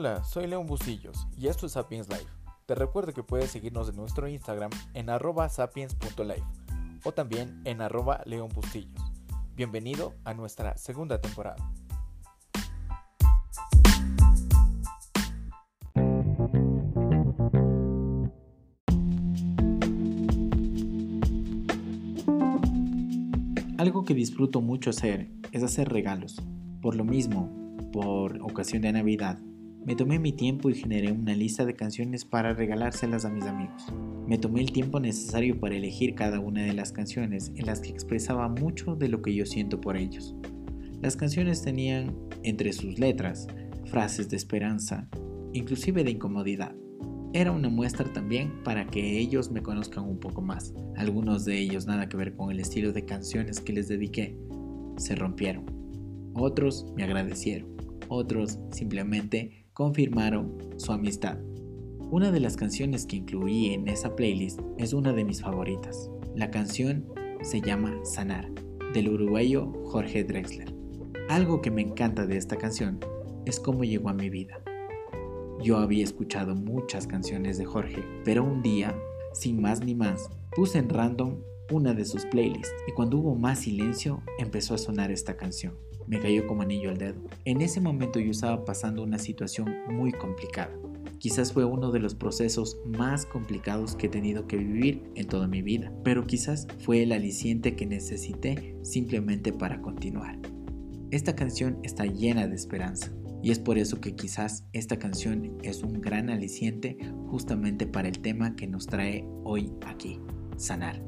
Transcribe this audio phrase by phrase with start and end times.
[0.00, 2.30] Hola, soy León Bustillos y esto es Sapiens Live.
[2.66, 6.44] Te recuerdo que puedes seguirnos en nuestro Instagram en arroba sapiens.live
[7.02, 8.48] o también en arroba León.
[9.56, 11.56] Bienvenido a nuestra segunda temporada.
[23.78, 26.40] Algo que disfruto mucho hacer es hacer regalos.
[26.80, 27.50] Por lo mismo,
[27.92, 29.40] por ocasión de Navidad,
[29.84, 33.86] me tomé mi tiempo y generé una lista de canciones para regalárselas a mis amigos.
[34.26, 37.88] Me tomé el tiempo necesario para elegir cada una de las canciones en las que
[37.88, 40.34] expresaba mucho de lo que yo siento por ellos.
[41.00, 43.46] Las canciones tenían entre sus letras
[43.86, 45.08] frases de esperanza,
[45.52, 46.74] inclusive de incomodidad.
[47.32, 50.74] Era una muestra también para que ellos me conozcan un poco más.
[50.96, 54.36] Algunos de ellos nada que ver con el estilo de canciones que les dediqué.
[54.96, 55.64] Se rompieron.
[56.34, 57.76] Otros me agradecieron.
[58.08, 61.38] Otros simplemente confirmaron su amistad.
[62.10, 66.10] Una de las canciones que incluí en esa playlist es una de mis favoritas.
[66.34, 67.06] La canción
[67.42, 68.50] se llama Sanar,
[68.92, 70.74] del uruguayo Jorge Drexler.
[71.28, 72.98] Algo que me encanta de esta canción
[73.46, 74.60] es cómo llegó a mi vida.
[75.62, 78.98] Yo había escuchado muchas canciones de Jorge, pero un día,
[79.32, 81.36] sin más ni más, puse en random
[81.70, 85.74] una de sus playlists y cuando hubo más silencio empezó a sonar esta canción
[86.08, 87.20] me cayó como anillo al dedo.
[87.44, 90.74] En ese momento yo estaba pasando una situación muy complicada.
[91.18, 95.48] Quizás fue uno de los procesos más complicados que he tenido que vivir en toda
[95.48, 100.38] mi vida, pero quizás fue el aliciente que necesité simplemente para continuar.
[101.10, 103.10] Esta canción está llena de esperanza
[103.42, 108.18] y es por eso que quizás esta canción es un gran aliciente justamente para el
[108.20, 110.20] tema que nos trae hoy aquí,
[110.56, 111.02] sanar.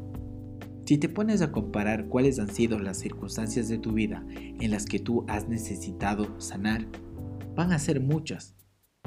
[0.91, 4.87] Si te pones a comparar cuáles han sido las circunstancias de tu vida en las
[4.87, 6.85] que tú has necesitado sanar,
[7.55, 8.57] van a ser muchas.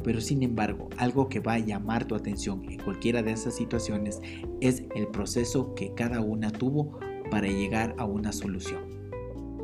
[0.01, 4.21] Pero sin embargo, algo que va a llamar tu atención en cualquiera de esas situaciones
[4.61, 6.99] es el proceso que cada una tuvo
[7.29, 9.11] para llegar a una solución.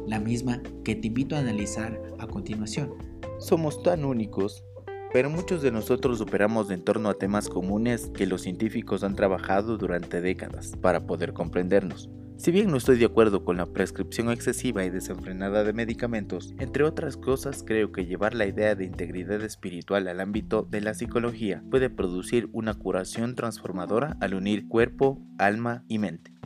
[0.06, 2.96] La misma que te invito a analizar a continuación.
[3.40, 4.66] Somos tan únicos
[5.12, 9.76] pero muchos de nosotros operamos en torno a temas comunes que los científicos han trabajado
[9.78, 12.12] durante décadas para poder comprendernos.
[12.40, 16.86] Si bien no estoy de acuerdo con la prescripción excesiva y desenfrenada de medicamentos, entre
[16.86, 21.62] otras cosas creo que llevar la idea de integridad espiritual al ámbito de la psicología
[21.70, 26.39] puede producir una curación transformadora al unir cuerpo, alma y mente.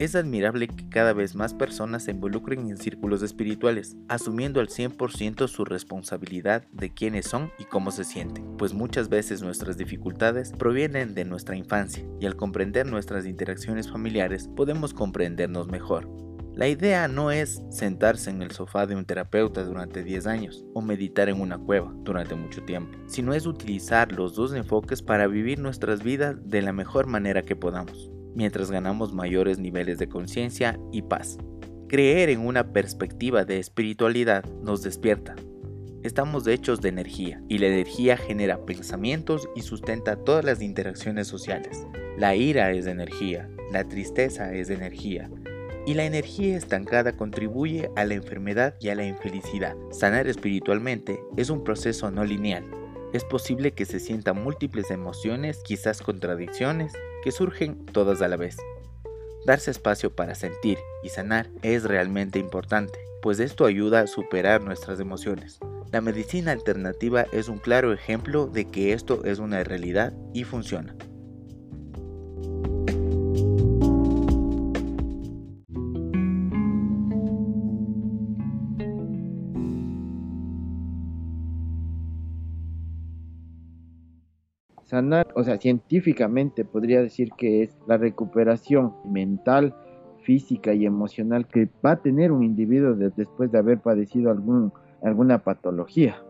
[0.00, 5.46] Es admirable que cada vez más personas se involucren en círculos espirituales, asumiendo al 100%
[5.46, 11.14] su responsabilidad de quiénes son y cómo se sienten, pues muchas veces nuestras dificultades provienen
[11.14, 16.08] de nuestra infancia y al comprender nuestras interacciones familiares podemos comprendernos mejor.
[16.54, 20.82] La idea no es sentarse en el sofá de un terapeuta durante 10 años o
[20.82, 25.60] meditar en una cueva durante mucho tiempo, sino es utilizar los dos enfoques para vivir
[25.60, 31.02] nuestras vidas de la mejor manera que podamos mientras ganamos mayores niveles de conciencia y
[31.02, 31.38] paz.
[31.88, 35.36] Creer en una perspectiva de espiritualidad nos despierta.
[36.02, 41.86] Estamos hechos de energía y la energía genera pensamientos y sustenta todas las interacciones sociales.
[42.18, 45.30] La ira es energía, la tristeza es energía,
[45.86, 49.76] y la energía estancada contribuye a la enfermedad y a la infelicidad.
[49.90, 52.64] Sanar espiritualmente es un proceso no lineal.
[53.12, 56.92] Es posible que se sientan múltiples emociones, quizás contradicciones,
[57.24, 58.58] que surgen todas a la vez.
[59.46, 65.00] Darse espacio para sentir y sanar es realmente importante, pues esto ayuda a superar nuestras
[65.00, 65.58] emociones.
[65.90, 70.94] La medicina alternativa es un claro ejemplo de que esto es una realidad y funciona.
[84.94, 89.74] Sanar, o sea, científicamente podría decir que es la recuperación mental,
[90.22, 94.72] física y emocional que va a tener un individuo después de haber padecido algún,
[95.02, 96.22] alguna patología.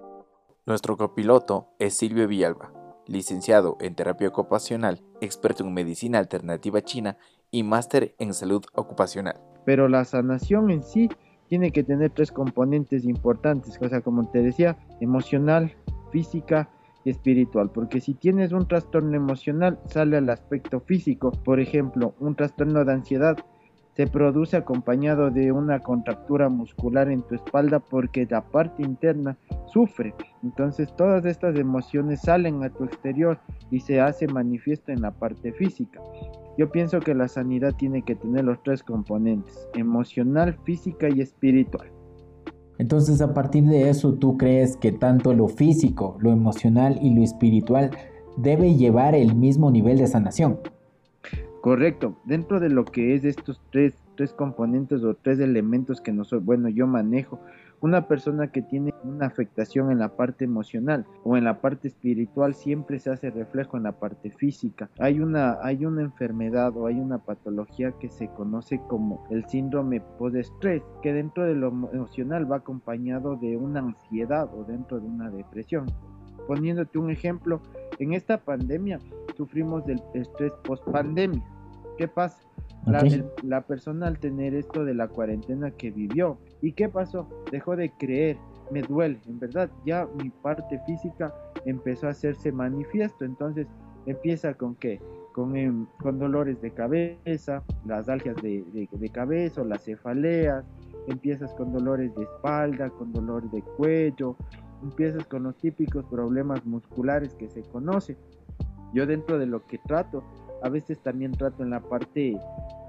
[0.64, 2.72] Nuestro copiloto es Silvio Villalba,
[3.06, 7.18] licenciado en terapia ocupacional, experto en medicina alternativa china
[7.50, 9.42] y máster en salud ocupacional.
[9.66, 11.10] Pero la sanación en sí
[11.50, 15.76] tiene que tener tres componentes importantes, o sea, como te decía, emocional,
[16.10, 16.70] física
[17.10, 22.84] espiritual, porque si tienes un trastorno emocional sale al aspecto físico, por ejemplo, un trastorno
[22.84, 23.36] de ansiedad
[23.94, 29.36] se produce acompañado de una contractura muscular en tu espalda porque la parte interna
[29.66, 30.14] sufre.
[30.42, 33.38] Entonces todas estas emociones salen a tu exterior
[33.70, 36.00] y se hace manifiesto en la parte física.
[36.58, 41.93] Yo pienso que la sanidad tiene que tener los tres componentes, emocional, física y espiritual.
[42.78, 47.22] Entonces a partir de eso tú crees que tanto lo físico, lo emocional y lo
[47.22, 47.90] espiritual
[48.36, 50.58] debe llevar el mismo nivel de sanación.
[51.60, 56.44] Correcto, dentro de lo que es estos tres, tres componentes o tres elementos que nosotros,
[56.44, 57.40] bueno, yo manejo,
[57.84, 62.54] una persona que tiene una afectación en la parte emocional o en la parte espiritual
[62.54, 64.88] siempre se hace reflejo en la parte física.
[64.98, 70.00] Hay una, hay una enfermedad o hay una patología que se conoce como el síndrome
[70.18, 75.30] post-estrés, que dentro de lo emocional va acompañado de una ansiedad o dentro de una
[75.30, 75.84] depresión.
[76.46, 77.60] Poniéndote un ejemplo,
[77.98, 78.98] en esta pandemia
[79.36, 81.44] sufrimos del estrés post-pandemia.
[81.96, 82.42] ¿Qué pasa?
[83.42, 86.38] La, persona al tener esto de la cuarentena que vivió.
[86.60, 87.26] ¿Y qué pasó?
[87.50, 88.36] Dejó de creer,
[88.70, 93.66] me duele, en verdad, ya mi parte física empezó a hacerse manifiesto, entonces
[94.06, 95.00] empieza con qué?
[95.32, 100.64] Con, em, con dolores de cabeza, las algias de, de, cabeza o las cefaleas,
[101.08, 104.36] empiezas con dolores de espalda, con dolor de cuello,
[104.82, 108.16] empiezas con los típicos problemas musculares que se conoce.
[108.92, 110.22] Yo dentro de lo que trato
[110.64, 112.38] a veces también trato en la parte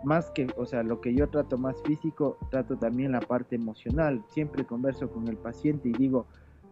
[0.06, 4.24] más que, o sea, lo que yo trato más físico, trato también la parte emocional.
[4.30, 6.26] Siempre converso con el paciente y digo,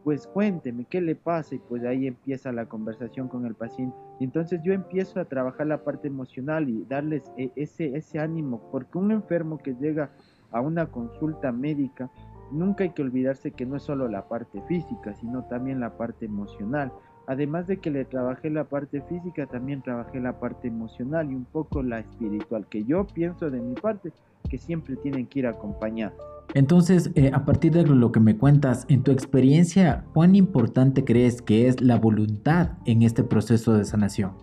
[0.05, 3.97] pues cuénteme qué le pasa y pues ahí empieza la conversación con el paciente.
[4.21, 8.61] Y entonces yo empiezo a trabajar la parte emocional y darles e, ese, ese ánimo,
[8.71, 10.09] porque un enfermo que llega
[10.51, 12.09] a una consulta médica,
[12.49, 16.27] nunca hay que olvidarse que no es solo la parte física, sino también la parte
[16.27, 16.93] emocional.
[17.27, 21.45] Además de que le trabajé la parte física, también trabajé la parte emocional y un
[21.45, 24.11] poco la espiritual, que yo pienso de mi parte
[24.49, 26.17] que siempre tienen que ir acompañados.
[26.53, 31.41] Entonces, eh, a partir de lo que me cuentas, en tu experiencia, ¿cuán importante crees
[31.41, 34.33] que es la voluntad en este proceso de sanación?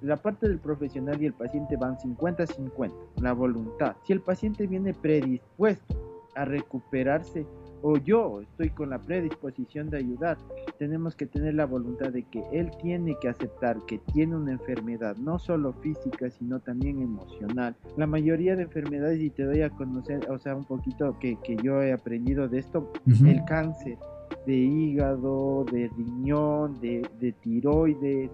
[0.00, 2.90] La parte del profesional y el paciente van 50-50,
[3.20, 3.94] la voluntad.
[4.04, 5.94] Si el paciente viene predispuesto
[6.34, 7.46] a recuperarse,
[7.82, 10.38] o yo estoy con la predisposición de ayudar,
[10.78, 15.16] tenemos que tener la voluntad de que él tiene que aceptar que tiene una enfermedad,
[15.16, 17.76] no solo física, sino también emocional.
[17.96, 21.82] La mayoría de enfermedades, y te doy a conocer, o sea, un poquito que, yo
[21.82, 23.98] he aprendido de esto, el cáncer
[24.46, 28.30] de hígado, de riñón, de, de tiroides,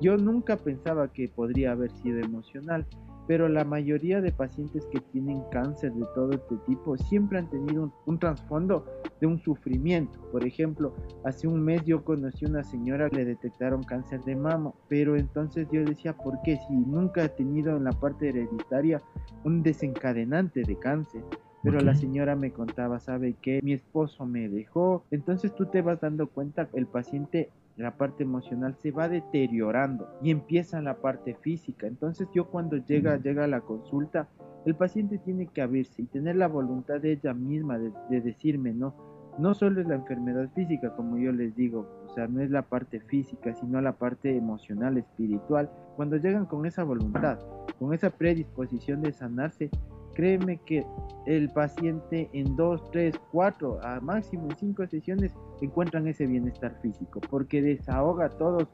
[0.00, 2.86] yo nunca pensaba que podría haber sido emocional
[3.26, 7.92] pero la mayoría de pacientes que tienen cáncer de todo este tipo siempre han tenido
[8.06, 8.84] un, trasfondo
[9.20, 10.20] de un sufrimiento.
[10.30, 14.72] Por ejemplo, hace un mes yo conocí una señora que le detectaron cáncer de mama,
[14.88, 16.58] pero entonces yo decía, ¿por qué?
[16.68, 19.00] Si nunca ha tenido en la parte hereditaria
[19.44, 21.22] un desencadenante de cáncer.
[21.64, 23.60] Pero la señora me contaba, ¿sabe qué?
[23.62, 25.04] Mi esposo me dejó.
[25.12, 30.30] Entonces tú te vas dando cuenta, el paciente la parte emocional se va deteriorando y
[30.30, 31.86] empieza la parte física.
[31.86, 34.28] Entonces yo cuando llega, llega a la consulta,
[34.64, 38.94] el paciente tiene que abrirse y tener la voluntad de ella misma de, decirme, no,
[39.38, 42.62] no solo es la enfermedad física, como yo les digo, o sea, no es la
[42.62, 45.70] parte física, sino la parte emocional, espiritual.
[45.96, 47.38] Cuando llegan con esa voluntad,
[47.78, 49.70] con esa predisposición de sanarse,
[50.14, 50.84] créeme que
[51.26, 57.62] el paciente en dos, tres, cuatro, a máximo cinco sesiones encuentran ese bienestar físico, porque
[57.62, 58.68] desahoga a todos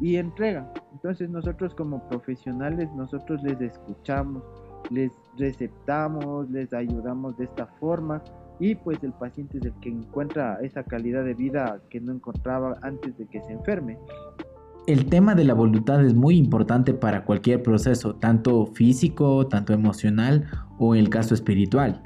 [0.00, 0.70] y entregan.
[0.92, 4.42] Entonces nosotros como profesionales, nosotros les escuchamos,
[4.90, 8.22] les receptamos, les ayudamos de esta forma
[8.58, 12.78] y pues el paciente es el que encuentra esa calidad de vida que no encontraba
[12.82, 13.98] antes de que se enferme.
[14.88, 20.48] El tema de la voluntad es muy importante para cualquier proceso, tanto físico, tanto emocional
[20.78, 22.02] o en el caso espiritual.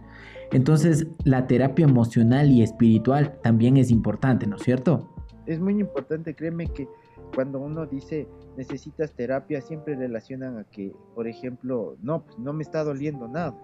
[0.53, 5.09] Entonces, la terapia emocional y espiritual también es importante, ¿no es cierto?
[5.47, 6.87] Es muy importante, créeme que
[7.35, 8.29] cuando uno dice
[8.59, 13.57] necesitas terapia, siempre relacionan a que, por ejemplo, no, pues no me está doliendo nada.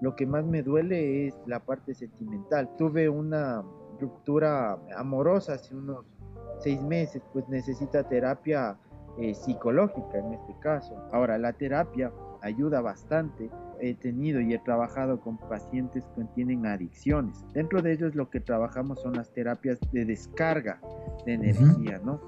[0.00, 2.68] Lo que más me duele es la parte sentimental.
[2.76, 3.64] Tuve una
[4.00, 6.04] ruptura amorosa hace unos
[6.60, 8.76] seis meses, pues necesita terapia
[9.18, 10.94] eh, psicológica en este caso.
[11.12, 13.50] Ahora, la terapia ayuda bastante.
[13.80, 17.44] He tenido y he trabajado con pacientes que tienen adicciones.
[17.52, 20.80] Dentro de ellos lo que trabajamos son las terapias de descarga
[21.26, 22.20] de energía, ¿no?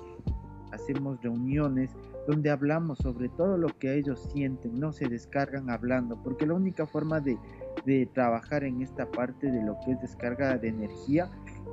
[0.72, 1.90] Hacemos reuniones
[2.26, 6.86] donde hablamos sobre todo lo que ellos sienten, no se descargan hablando, porque la única
[6.86, 7.38] forma de,
[7.86, 11.30] de trabajar en esta parte de lo que es descarga de energía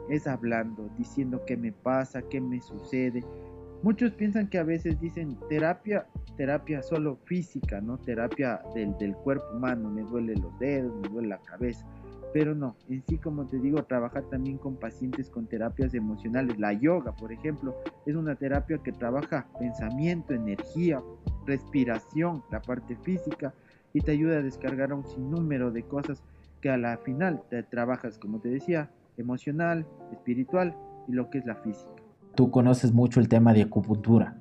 [0.09, 3.23] es hablando, diciendo qué me pasa, qué me sucede.
[3.81, 6.07] Muchos piensan que a veces dicen terapia,
[6.37, 7.97] terapia solo física, ¿no?
[7.97, 11.85] Terapia del, del cuerpo humano, me duele los dedos, me duele la cabeza.
[12.33, 16.59] Pero no, en sí, como te digo, trabajar también con pacientes con terapias emocionales.
[16.59, 21.01] La yoga, por ejemplo, es una terapia que trabaja pensamiento, energía,
[21.45, 23.53] respiración, la parte física,
[23.93, 26.21] y te ayuda a descargar un sinnúmero de cosas
[26.59, 30.75] que a la final te trabajas, como te decía, emocional, espiritual
[31.07, 31.91] y lo que es la física.
[32.35, 34.37] Tú conoces mucho el tema de acupuntura.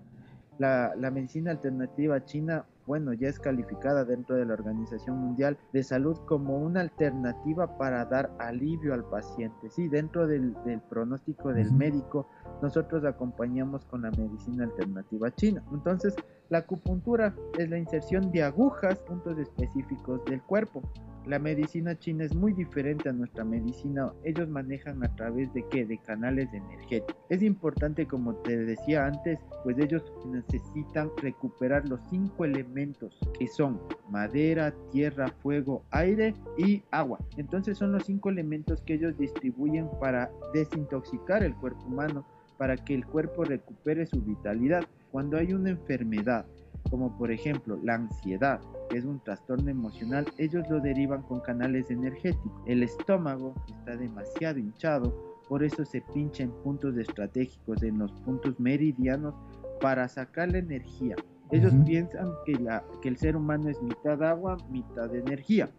[0.59, 5.83] La, la medicina alternativa china bueno, ya es calificada dentro de la Organización Mundial de
[5.83, 9.71] Salud como una alternativa para dar alivio al paciente.
[9.71, 10.54] Sí, dentro del,
[10.90, 12.28] pronóstico del médico,
[12.61, 15.62] nosotros acompañamos con la medicina alternativa china.
[15.73, 16.14] Entonces,
[16.50, 20.83] la acupuntura es la inserción de agujas, puntos específicos del cuerpo.
[21.26, 24.12] La medicina china es muy diferente a nuestra medicina.
[24.25, 25.87] Ellos manejan a través de qué?
[25.87, 27.16] De canales energéticos.
[27.31, 33.81] Es importante, como te decía antes, pues ellos necesitan recuperar los cinco elementos que son
[34.11, 37.19] madera, tierra, fuego, aire y agua.
[37.38, 42.26] Entonces son los cinco elementos que ellos distribuyen para desintoxicar el cuerpo humano,
[42.59, 44.85] para que el cuerpo recupere su vitalidad.
[45.11, 46.45] Cuando hay una enfermedad,
[46.91, 51.91] como por ejemplo la ansiedad, que es un trastorno emocional, ellos lo derivan con canales
[51.91, 52.53] energéticos.
[52.67, 58.59] El estómago está demasiado hinchado, por eso se pincha en puntos estratégicos, en los puntos
[58.59, 59.35] meridianos,
[59.81, 61.17] para sacar la energía.
[61.50, 65.71] Ellos piensan que, la, que el ser humano es mitad agua, mitad energía.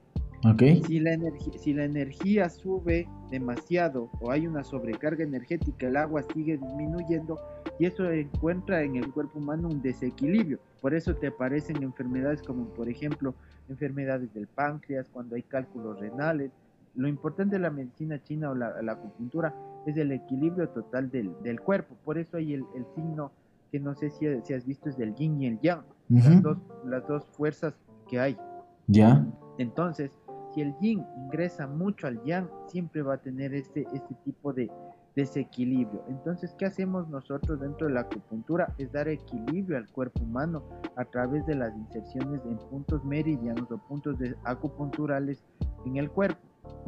[0.54, 0.84] Okay.
[0.84, 1.18] Si, la
[1.58, 7.40] si la energía sube demasiado o hay una sobrecarga energética, el agua sigue disminuyendo
[7.80, 10.60] y eso encuentra en el cuerpo humano un desequilibrio.
[10.82, 13.34] Por eso te aparecen enfermedades como por ejemplo
[13.70, 16.52] enfermedades del páncreas, cuando hay cálculos renales.
[16.94, 19.54] Lo importante de la medicina china o la, acupuntura
[19.88, 21.96] es el equilibrio total del, del cuerpo.
[22.06, 23.32] Por eso hay el, el, signo
[23.72, 26.58] que no sé si, si, has visto es del yin y el yang, las, dos,
[26.86, 27.74] las dos fuerzas
[28.08, 28.38] que hay.
[28.88, 29.26] Ya.
[29.58, 30.12] Entonces,
[30.56, 34.72] si el yin ingresa mucho al yang, siempre va a tener este, este tipo de,
[35.16, 36.04] desequilibrio.
[36.10, 38.74] Entonces, ¿qué hacemos nosotros dentro de la acupuntura?
[38.78, 40.64] Es dar equilibrio al cuerpo humano
[40.98, 45.44] a través de las inserciones en puntos meridianos o puntos de acupunturales
[45.86, 46.42] en el cuerpo.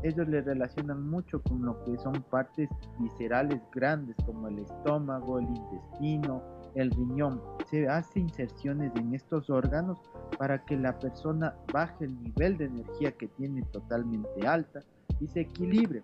[0.03, 2.69] Ellos le relacionan mucho con lo que son partes
[2.99, 6.43] viscerales grandes como el estómago, el intestino,
[6.77, 7.41] el riñón.
[7.69, 9.99] Se hace inserciones en estos órganos
[10.37, 14.83] para que la persona baje el nivel de energía que tiene totalmente alta
[15.19, 16.03] y se equilibre,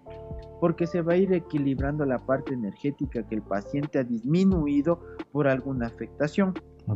[0.59, 4.99] porque se va a ir equilibrando la parte energética que el paciente ha disminuido
[5.31, 6.53] por alguna afectación.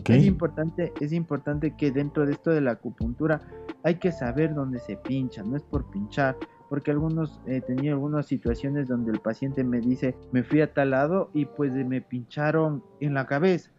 [0.09, 3.41] Es, importante, es importante que dentro de esto de la acupuntura
[3.83, 6.35] hay que saber dónde se pincha, no es por pinchar,
[6.69, 10.91] porque algunos he tenido algunas situaciones donde el paciente me dice, me fui a tal
[10.91, 13.71] lado y pues me pincharon en la cabeza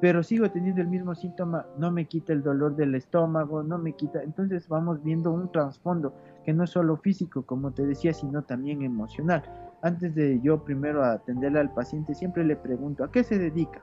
[0.00, 3.92] pero sigo teniendo el mismo síntoma, no me quita el dolor del estómago, no me
[3.92, 8.42] quita, entonces vamos viendo un trasfondo que no es solo físico, como te decía, sino
[8.42, 9.42] también emocional.
[9.82, 13.82] Antes de yo primero atenderle al paciente, siempre le pregunto, ¿a qué se dedica?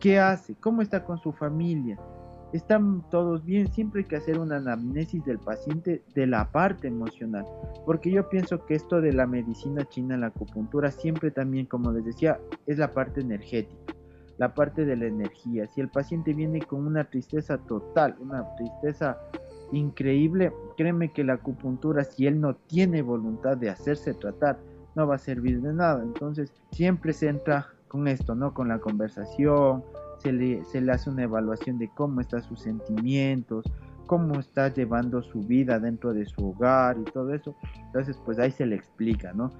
[0.00, 0.54] ¿Qué hace?
[0.56, 1.98] ¿Cómo está con su familia?
[2.52, 3.72] ¿Están todos bien?
[3.72, 7.46] Siempre hay que hacer una anamnesis del paciente de la parte emocional,
[7.86, 12.04] porque yo pienso que esto de la medicina china, la acupuntura, siempre también, como les
[12.04, 13.94] decía, es la parte energética
[14.38, 15.68] la parte de la energía.
[15.68, 19.16] Si el paciente viene con una tristeza total, una tristeza
[19.70, 24.58] increíble, créeme que la acupuntura, si él no tiene voluntad de hacerse tratar,
[24.94, 26.02] no va a servir de nada.
[26.02, 28.52] Entonces, siempre se entra con esto, ¿no?
[28.52, 29.84] Con la conversación,
[30.22, 33.64] se le, se le hace una evaluación de cómo están sus sentimientos,
[34.06, 37.54] cómo está llevando su vida dentro de su hogar y todo eso.
[37.86, 39.50] Entonces, pues ahí se le explica, ¿no?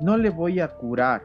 [0.00, 1.22] No le voy a curar,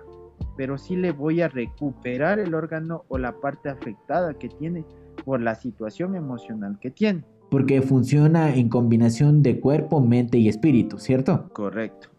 [0.56, 4.86] pero sí le voy a recuperar el órgano o la parte afectada que tiene
[5.26, 7.24] por la situación emocional que tiene.
[7.50, 11.50] Porque funciona en combinación de cuerpo, mente y espíritu, ¿cierto?
[11.52, 12.10] Correcto.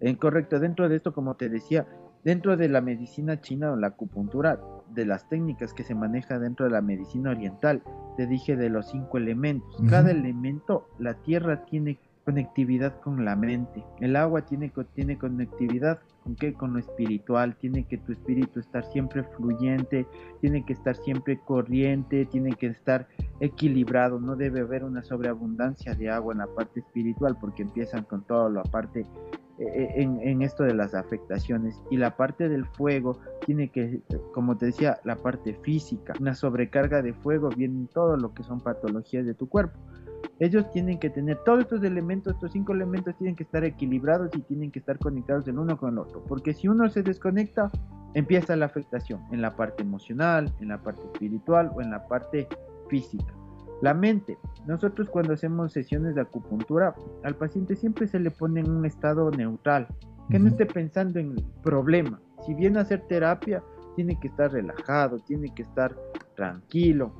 [0.00, 1.86] En correcto, dentro de esto, como te decía,
[2.24, 4.60] dentro de la medicina china o la acupuntura,
[4.94, 7.82] de las técnicas que se maneja dentro de la medicina oriental,
[8.16, 9.74] te dije de los cinco elementos.
[9.88, 13.84] Cada elemento, la tierra tiene conectividad con la mente.
[14.00, 16.52] El agua tiene, tiene conectividad con qué?
[16.52, 17.56] Con lo espiritual.
[17.56, 20.06] Tiene que tu espíritu estar siempre fluyente,
[20.40, 23.08] tiene que estar siempre corriente, tiene que estar
[23.40, 24.20] equilibrado.
[24.20, 28.50] No debe haber una sobreabundancia de agua en la parte espiritual porque empiezan con toda
[28.50, 29.06] la parte
[29.62, 34.00] en, en, esto de las afectaciones y la parte del fuego tiene que,
[34.32, 38.60] como te decía, la parte física, una sobrecarga de fuego viene todo lo que son
[38.60, 39.78] patologías de tu cuerpo.
[40.38, 44.40] Ellos tienen que tener todos estos elementos, estos cinco elementos tienen que estar equilibrados y
[44.42, 46.24] tienen que estar conectados el uno con el otro.
[46.26, 47.70] Porque si uno se desconecta,
[48.14, 52.48] empieza la afectación en la parte emocional, en la parte espiritual o en la parte
[52.88, 53.32] física.
[53.82, 54.38] La mente.
[54.66, 59.30] Nosotros cuando hacemos sesiones de acupuntura, al paciente siempre se le pone en un estado
[59.30, 59.88] neutral,
[60.30, 62.18] que no esté pensando en el problema.
[62.46, 63.62] Si viene a hacer terapia,
[63.94, 65.94] tiene que estar relajado, tiene que estar
[66.34, 67.12] tranquilo,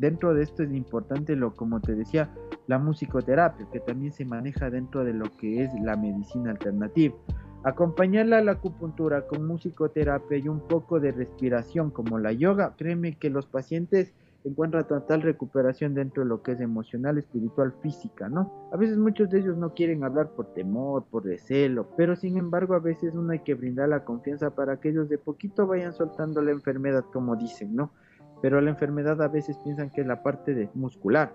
[0.00, 2.30] Dentro de esto es importante lo como te decía,
[2.66, 7.14] la musicoterapia, que también se maneja dentro de lo que es la medicina alternativa.
[7.64, 13.18] Acompañarla a la acupuntura con musicoterapia y un poco de respiración como la yoga, créeme
[13.18, 18.68] que los pacientes encuentran total recuperación dentro de lo que es emocional, espiritual, física, ¿no?
[18.72, 22.74] A veces muchos de ellos no quieren hablar por temor, por recelo, pero sin embargo
[22.74, 26.42] a veces uno hay que brindar la confianza para que ellos de poquito vayan soltando
[26.42, 27.90] la enfermedad, como dicen, ¿no?
[28.40, 31.32] Pero la enfermedad a veces piensan que es la parte de muscular,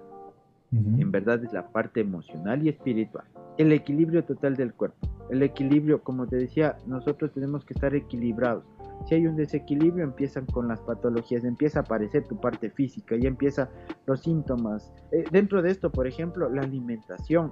[0.72, 3.24] en verdad es la parte emocional y espiritual.
[3.58, 5.08] El equilibrio total del cuerpo.
[5.30, 8.66] El equilibrio, como te decía, nosotros tenemos que estar equilibrados.
[9.06, 13.26] Si hay un desequilibrio, empiezan con las patologías, empieza a aparecer tu parte física, y
[13.26, 13.70] empiezan
[14.06, 14.92] los síntomas.
[15.12, 17.52] Eh, dentro de esto, por ejemplo, la alimentación.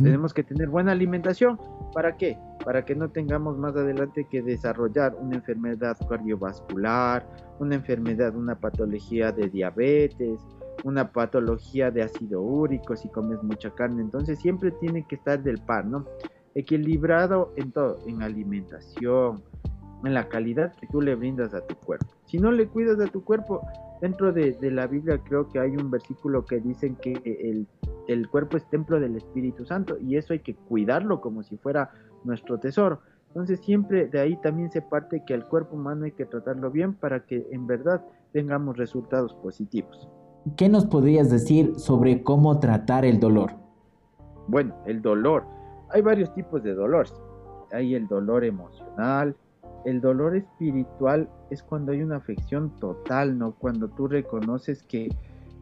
[0.00, 1.58] Tenemos que tener buena alimentación.
[1.92, 2.38] ¿Para qué?
[2.64, 7.26] Para que no tengamos más adelante que desarrollar una enfermedad cardiovascular,
[7.58, 10.40] una enfermedad, una patología de diabetes,
[10.84, 14.02] una patología de ácido úrico si comes mucha carne.
[14.02, 16.04] Entonces siempre tiene que estar del par, ¿no?
[16.54, 19.42] Equilibrado en todo, en alimentación,
[20.06, 22.06] en la calidad que tú le brindas a tu cuerpo.
[22.26, 23.66] Si no le cuidas a tu cuerpo,
[24.00, 27.66] dentro de, la Biblia creo que hay un versículo que dicen que el,
[28.08, 31.90] el cuerpo es templo del Espíritu Santo y eso hay que cuidarlo como si fuera
[32.24, 33.00] nuestro tesoro.
[33.28, 36.94] Entonces siempre de ahí también se parte que al cuerpo humano hay que tratarlo bien
[36.94, 40.08] para que en verdad tengamos resultados positivos.
[40.56, 43.52] ¿Qué nos podrías decir sobre cómo tratar el dolor?
[44.46, 45.44] Bueno, el dolor.
[45.90, 47.06] Hay varios tipos de dolor.
[47.72, 49.34] Hay el dolor emocional.
[49.84, 53.52] El dolor espiritual es cuando hay una afección total, ¿no?
[53.52, 55.08] Cuando tú reconoces que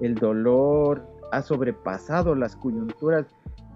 [0.01, 3.27] el dolor ha sobrepasado las coyunturas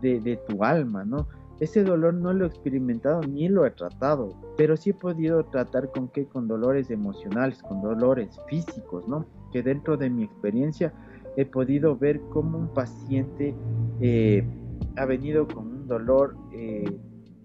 [0.00, 1.26] de, tu alma, ¿no?
[1.58, 5.90] Ese dolor no lo he experimentado ni lo he tratado, pero sí he podido tratar
[5.90, 9.24] con qué, con dolores emocionales, con dolores físicos, ¿no?
[9.52, 10.92] Que dentro de mi experiencia
[11.36, 13.54] he podido ver cómo un paciente
[14.00, 14.46] eh,
[14.96, 16.84] ha venido con un dolor eh,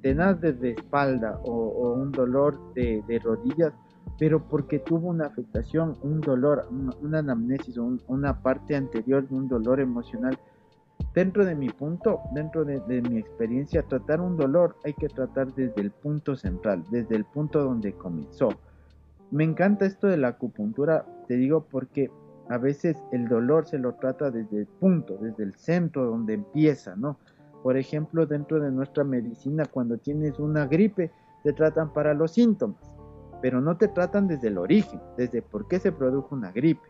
[0.02, 3.74] tenaz de espalda o, un dolor de, rodillas,
[4.18, 6.68] pero porque tuvo una afectación, un dolor,
[7.02, 10.38] una, anamnesis o una parte anterior de un dolor emocional
[11.14, 15.82] Dentro de mi punto, dentro de, mi experiencia, tratar un dolor hay que tratar desde
[15.82, 18.50] el punto central, desde el punto donde comenzó.
[19.30, 22.10] Me encanta esto de la acupuntura, te digo porque
[22.50, 26.96] a veces el dolor se lo trata desde el punto, desde el centro donde empieza,
[26.96, 27.18] ¿no?
[27.64, 31.12] Por ejemplo, dentro de nuestra medicina, cuando tienes una gripe,
[31.44, 32.98] te tratan para los síntomas,
[33.42, 36.88] pero no te tratan desde el origen, desde por qué se produjo una gripe.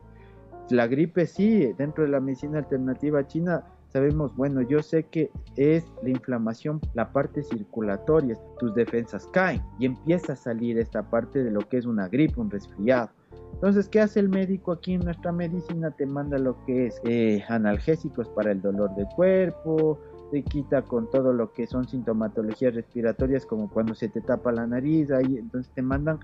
[0.70, 5.86] La gripe sí, dentro de la medicina alternativa china, sabemos, bueno, yo sé que es
[6.02, 11.52] la inflamación, la parte circulatoria, tus defensas caen y empieza a salir esta parte de
[11.52, 13.10] lo que es una gripe, un resfriado.
[13.54, 15.92] Entonces, ¿qué hace el médico aquí en nuestra medicina?
[15.92, 20.00] Te manda lo que es eh, analgésicos para el dolor de cuerpo,
[20.32, 24.66] te quita con todo lo que son sintomatologías respiratorias como cuando se te tapa la
[24.66, 26.20] nariz, ahí entonces te mandan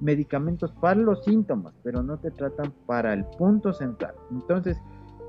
[0.00, 4.14] medicamentos para los síntomas, pero no te tratan para el punto central.
[4.32, 4.76] Entonces,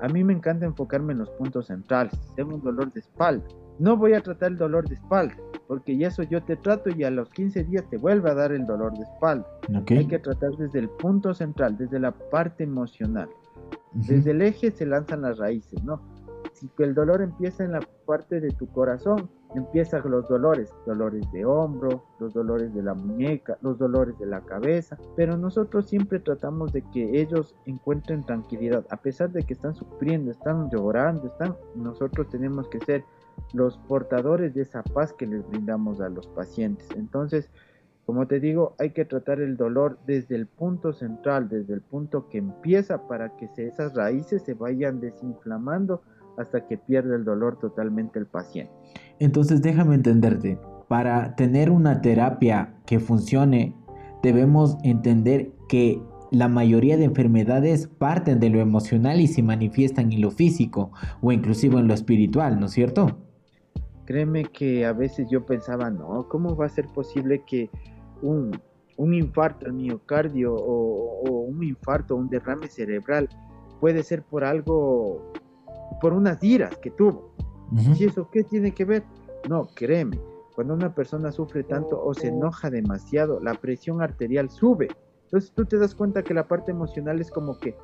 [0.00, 2.12] a mí me encanta enfocarme en los puntos centrales.
[2.34, 3.46] Tengo un dolor de espalda.
[3.78, 7.04] No voy a tratar el dolor de espalda, porque ya eso yo te trato y
[7.04, 9.46] a los 15 días te vuelve a dar el dolor de espalda.
[9.88, 13.28] Hay que tratar desde el punto central, desde la parte emocional.
[13.92, 16.00] Desde el eje se lanzan las raíces, ¿no?
[16.54, 21.44] Si el dolor empieza en la parte de tu corazón, empiezan los dolores, dolores de
[21.44, 26.72] hombro, los dolores de la muñeca, los dolores de la cabeza, pero nosotros siempre tratamos
[26.72, 32.28] de que ellos encuentren tranquilidad, a pesar de que están sufriendo, están llorando, están, nosotros
[32.28, 33.04] tenemos que ser
[33.52, 36.88] los portadores de esa paz que les brindamos a los pacientes.
[36.94, 37.50] Entonces,
[38.06, 42.28] como te digo, hay que tratar el dolor desde el punto central, desde el punto
[42.28, 46.02] que empieza para que esas raíces se vayan desinflamando
[46.38, 48.72] hasta que pierda el dolor totalmente el paciente.
[49.18, 53.74] Entonces déjame entenderte, para tener una terapia que funcione,
[54.22, 60.20] debemos entender que la mayoría de enfermedades parten de lo emocional y se manifiestan en
[60.20, 63.18] lo físico o inclusive en lo espiritual, ¿no es cierto?
[64.04, 67.70] Créeme que a veces yo pensaba, no, ¿cómo va a ser posible que
[68.20, 68.60] un,
[68.98, 73.28] infarto al miocardio o, un infarto, un derrame cerebral
[73.80, 75.32] puede ser por algo,
[76.00, 77.34] por unas iras que tuvo?
[77.98, 79.04] ¿Y eso qué tiene que ver?
[79.48, 80.18] No, créeme,
[80.54, 84.88] cuando una persona sufre tanto o se enoja demasiado, la presión arterial sube.
[85.24, 87.76] Entonces tú te das cuenta que la parte emocional es como que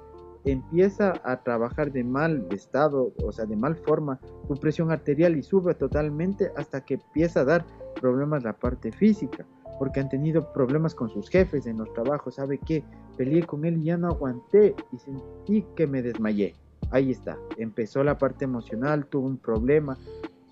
[0.44, 5.42] empieza a trabajar de mal estado, o sea, de mal forma, tu presión arterial y
[5.42, 7.66] sube totalmente hasta que empieza a dar
[8.00, 9.44] problemas la parte física,
[9.78, 12.84] porque han tenido problemas con sus jefes en los trabajos, ¿sabe qué?
[13.16, 16.54] Peleé con él y ya no aguanté y sentí que me desmayé
[16.90, 19.96] ahí está, empezó la parte emocional, tuvo un problema,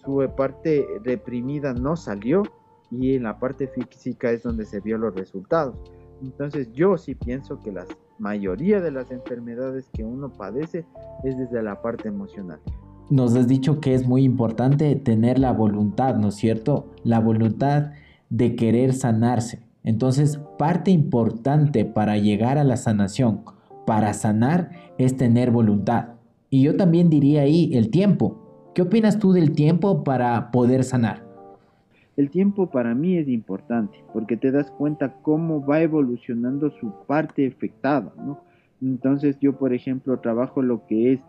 [0.04, 2.42] su parte reprimida no salió
[2.90, 5.76] y en la parte física es donde se vio los resultados.
[6.22, 7.86] Entonces yo sí pienso que la
[8.18, 10.84] mayoría de las enfermedades que uno padece
[11.24, 12.60] es desde la parte emocional.
[13.10, 16.90] Nos has dicho que es muy importante tener la voluntad, ¿no es cierto?
[17.04, 17.92] La voluntad
[18.28, 19.62] de querer sanarse.
[19.82, 23.44] Entonces, parte importante para llegar a la sanación,
[23.86, 26.17] para sanar, es tener voluntad.
[26.50, 28.70] Y yo también diría ahí el tiempo.
[28.74, 31.26] ¿Qué opinas tú del tiempo para poder sanar?
[32.16, 37.46] El tiempo para mí es importante porque te das cuenta cómo va evolucionando su parte
[37.46, 38.40] afectada, ¿no?
[38.80, 41.20] Entonces yo, por ejemplo, trabajo lo que es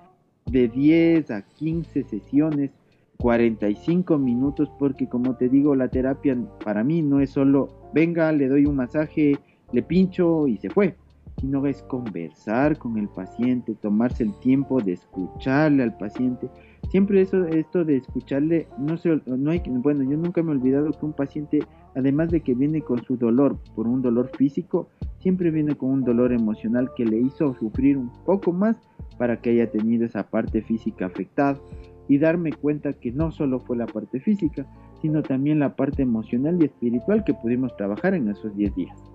[0.46, 2.72] de 10 a 15 sesiones,
[3.18, 8.48] 45 minutos, porque como te digo, la terapia para mí no es solo, venga, le
[8.48, 9.38] doy un masaje,
[9.72, 10.96] le pincho y se fue,
[11.40, 16.50] sino es conversar con el paciente, tomarse el tiempo de escucharle al paciente
[16.90, 20.92] siempre eso, esto de escucharle, no, se, no hay, bueno, yo nunca me he olvidado
[20.92, 21.60] que un paciente,
[21.96, 26.04] además de que viene con su dolor, por un dolor físico, siempre viene con un
[26.04, 28.78] dolor emocional que le hizo sufrir un poco más
[29.18, 31.60] para que haya tenido esa parte física afectada
[32.08, 34.66] y darme cuenta que no solo fue la parte física,
[35.02, 39.09] sino también la parte emocional y espiritual que pudimos trabajar en esos 10 días.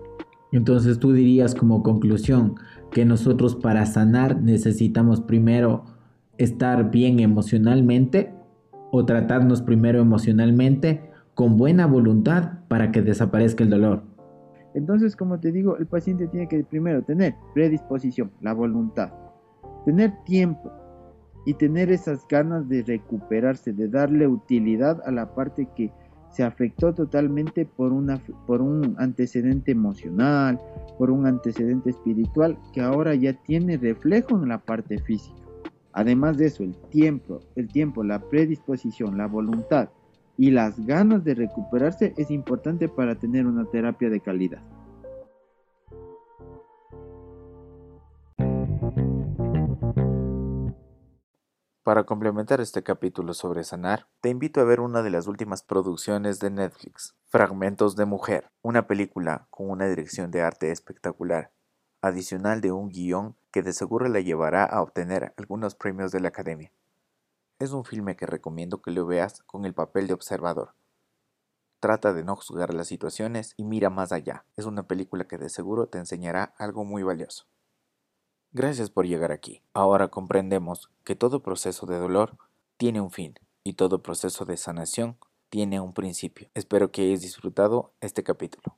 [0.55, 2.55] Entonces tú dirías como conclusión
[2.89, 5.83] que nosotros para sanar necesitamos primero
[6.37, 8.33] estar bien emocionalmente
[8.89, 14.03] o tratarnos primero emocionalmente con buena voluntad para que desaparezca el dolor.
[14.73, 19.11] Entonces, como te digo, el paciente tiene que primero tener predisposición, la voluntad,
[19.83, 20.71] tener tiempo
[21.45, 25.91] y tener esas ganas de recuperarse, de darle utilidad a la parte que
[26.35, 30.59] se afectó totalmente por, un antecedente emocional,
[30.97, 35.37] por un antecedente espiritual que ahora ya tiene reflejo en la parte física.
[35.93, 39.87] Además de eso, el tiempo, el tiempo, la predisposición, la voluntad
[40.37, 44.61] y las ganas de recuperarse es importante para tener una terapia de calidad.
[51.85, 56.39] Para complementar este capítulo sobre sanar, te invito a ver una de las últimas producciones
[56.39, 61.51] de Netflix, Fragmentos de Mujer, una película con una dirección de arte espectacular,
[62.01, 66.29] adicional de un guion que de seguro la llevará a obtener algunos premios de la
[66.29, 66.71] Academia.
[67.59, 70.73] Es un filme que recomiendo que lo veas con el papel de observador.
[71.79, 74.43] Trata de no juzgar las situaciones y mira más allá.
[74.55, 77.45] Es una película que de seguro te enseñará algo muy valioso.
[78.55, 79.61] Gracias por llegar aquí.
[79.73, 82.37] Ahora comprendemos que todo proceso de dolor
[82.77, 83.33] tiene un fin
[83.65, 85.17] y todo proceso de sanación
[85.49, 86.47] tiene un principio.
[86.53, 88.77] Espero que hayas disfrutado este capítulo.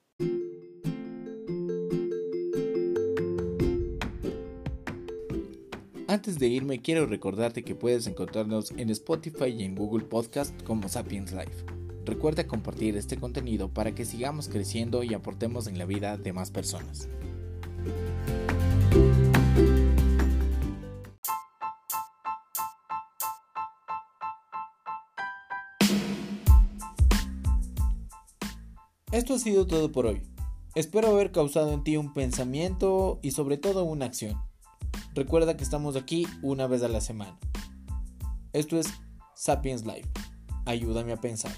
[6.08, 10.90] Antes de irme, quiero recordarte que puedes encontrarnos en Spotify y en Google Podcast como
[10.90, 11.66] Sapiens Life.
[12.04, 16.50] Recuerda compartir este contenido para que sigamos creciendo y aportemos en la vida de más
[16.50, 17.08] personas.
[29.18, 30.22] Esto ha sido todo por hoy.
[30.76, 34.40] Espero haber causado en ti un pensamiento y sobre todo una acción.
[35.16, 37.36] Recuerda que estamos aquí una vez a la semana.
[38.54, 38.94] Esto es
[39.34, 40.08] Sapiens Live.
[40.68, 41.52] Ayúdame a pensar.